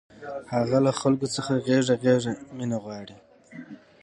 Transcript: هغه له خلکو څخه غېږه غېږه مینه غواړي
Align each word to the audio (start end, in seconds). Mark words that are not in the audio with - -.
هغه 0.53 0.77
له 0.85 0.91
خلکو 0.99 1.27
څخه 1.35 1.61
غېږه 1.65 1.95
غېږه 2.03 2.33
مینه 2.57 2.77
غواړي 2.83 3.15